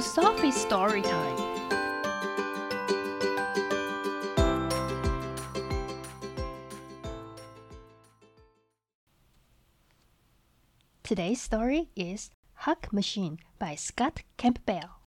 [0.00, 1.36] Sophie's story time.
[11.02, 15.00] Today's story is Hug Machine by Scott Campbell.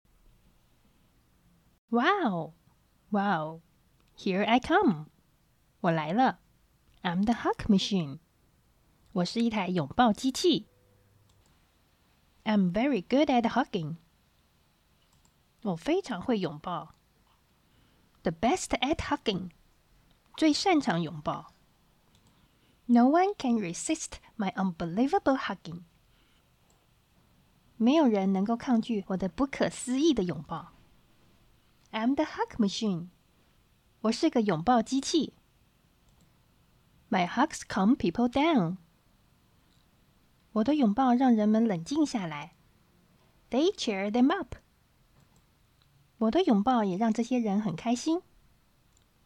[1.91, 2.53] Wow!
[3.11, 3.61] Wow!
[4.15, 5.07] Here I come!
[5.81, 6.39] 我来了
[7.03, 8.19] ！I'm the Hug Machine.
[9.11, 10.67] 我是一台拥抱机器。
[12.43, 13.97] I'm very good at hugging.
[15.62, 16.94] 我非常会拥抱。
[18.22, 19.50] The best at hugging.
[20.36, 21.52] 最擅长拥抱。
[22.86, 25.82] No one can resist my unbelievable hugging.
[27.76, 30.72] 没有人能够抗拒我的不可思议的拥抱。
[31.92, 33.08] I'm the hug machine.
[34.02, 35.34] 我是个拥抱机器。
[37.08, 38.76] My hugs calm people down.
[40.52, 42.54] 我的拥抱让人们冷静下来。
[43.50, 44.56] They cheer them up.
[46.18, 48.22] 我的拥抱也让这些人很开心。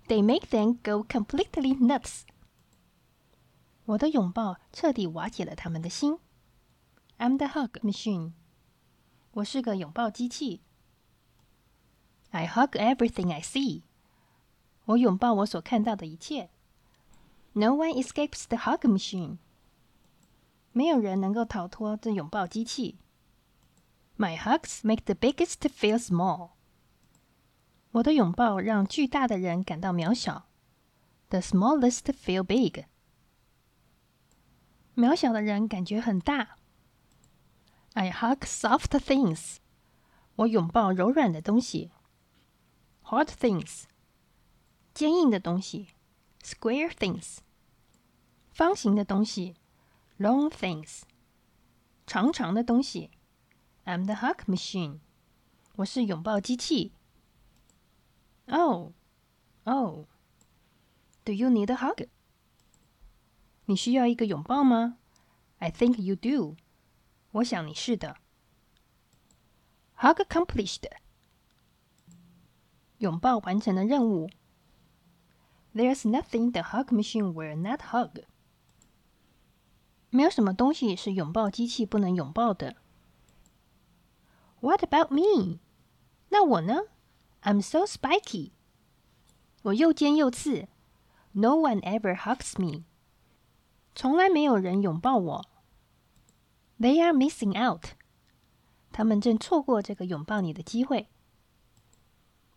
[0.06, 2.23] They make them go completely nuts.
[3.84, 6.19] 我的拥抱彻底瓦解了他们的心。
[7.19, 8.33] I'm the hug machine.
[9.33, 10.62] 我是个拥抱机器。
[12.31, 13.83] I hug everything I see.
[14.87, 16.51] 我拥抱我所看到的一切。
[17.53, 19.39] No one escapes the hug machine.
[20.73, 22.98] 没有人能够逃脱这拥抱机器。
[24.17, 26.51] My hugs make the biggest feel small.
[27.94, 30.47] 我的拥抱让巨大的人感到渺小。
[31.30, 32.86] The smallest feel big.
[34.95, 36.58] 渺小的人感觉很大。
[37.94, 39.58] I hug soft things.
[40.38, 41.91] 我拥抱柔软的东西。
[43.03, 43.83] Hard things.
[44.95, 45.89] 坚硬的东西。
[46.44, 47.38] Square things.
[48.52, 49.55] 方形的东西。
[50.17, 51.02] Long things.
[52.08, 53.11] 长长的东西。
[53.86, 54.99] I'm the hug machine.
[55.75, 56.94] 我是拥抱机器。
[58.46, 58.92] Oh,
[59.64, 60.07] oh.
[61.24, 62.08] Do you need a hug?
[63.67, 64.96] 你需要一个拥抱吗？
[65.58, 66.57] I think you do.
[67.33, 68.17] 我想你是的。
[69.98, 70.85] Hug accomplished.
[72.98, 74.30] 拥抱完成了任务。
[75.74, 78.24] There's nothing the hug machine will not hug.
[80.11, 82.77] 没有什么东西是拥抱机器不能拥抱的。
[84.61, 85.58] What about me?
[86.30, 86.85] 那我呢
[87.42, 88.52] ？I'm so spiky.
[89.63, 90.69] 我又尖又刺。
[91.33, 92.85] No one ever hugs me.
[93.95, 95.45] 从来没有人拥抱我。
[96.80, 97.95] They are missing out.
[98.92, 101.08] 他们正错过这个拥抱你的机会。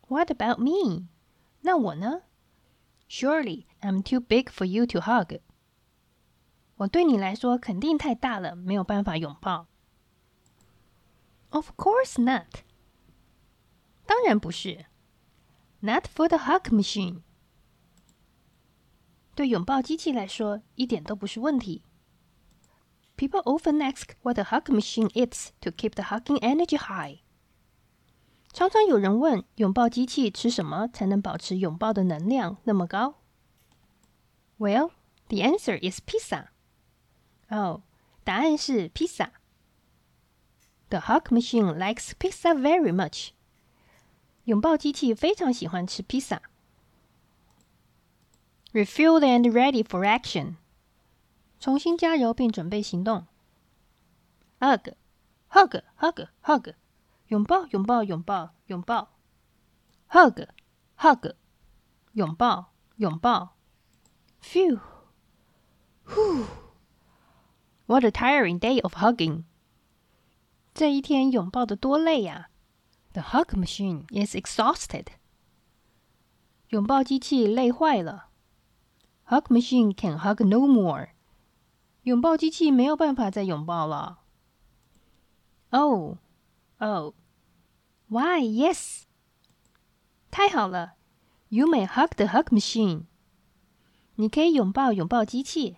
[0.07, 1.07] What about me?
[1.61, 2.23] 那我呢？
[3.09, 5.39] Surely I'm too big for you to hug.
[6.77, 9.67] 我对你来说肯定太大了，没有办法拥抱。
[11.49, 12.63] Of course not.
[14.05, 14.85] 当然不是。
[15.79, 17.21] Not for the hug machine.
[19.33, 21.83] 对拥抱机器来说，一点都不是问题。
[23.17, 27.19] People often ask what the hug machine eats to keep the hugging energy high.
[28.51, 33.15] 常常有人问拥抱机器吃什么才能保持拥抱的能量那么高？
[34.57, 34.91] Well,
[35.29, 36.47] the answer is pizza.
[37.47, 37.83] 哦，
[38.23, 39.31] 答案是披萨。
[40.89, 43.29] The hug machine likes pizza very much.
[44.45, 46.41] 拥抱机器非常喜欢吃披萨。
[48.73, 50.55] Refueled and ready for action.
[51.59, 53.27] 重新加油并准备行动。
[54.59, 54.93] Hug,
[55.49, 56.73] hug, hug, hug，
[57.27, 59.09] 拥抱，拥抱，拥抱，拥抱。
[60.09, 60.47] Hug,
[60.97, 61.35] hug，
[62.13, 63.55] 拥抱，拥抱。
[64.41, 64.79] Phew,
[66.07, 66.45] whew,
[67.85, 69.43] what a tiring day of hugging.
[70.73, 72.49] 这一天拥抱的多累呀
[73.15, 75.07] ！The hug machine is exhausted.
[76.69, 78.29] 拥抱机器累坏了。
[79.25, 81.09] Hug machine can hug no more.
[82.03, 84.19] 拥抱机器没有办法再拥抱了。
[85.69, 86.17] Oh,
[86.79, 87.13] oh,
[88.07, 88.41] why?
[88.41, 89.03] Yes.
[90.29, 90.93] 太好了，
[91.49, 93.05] You may hug the hug machine.
[94.15, 95.77] 你可以拥抱拥抱机器。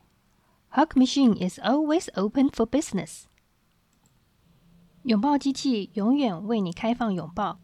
[0.72, 3.26] Hug machine is always open for business.
[5.08, 7.60] 拥抱机器永远为你开放拥抱。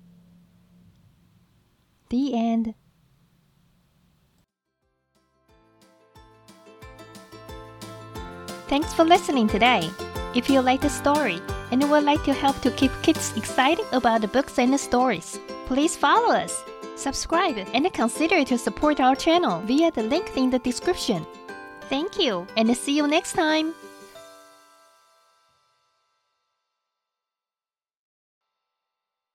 [2.09, 2.73] The end.
[8.67, 9.89] Thanks for listening today.
[10.33, 11.41] If you like the story
[11.71, 15.39] and would like to help to keep kids excited about the books and the stories,
[15.67, 16.63] please follow us,
[16.95, 21.25] subscribe, and consider to support our channel via the link in the description.
[21.89, 23.73] Thank you, and see you next time.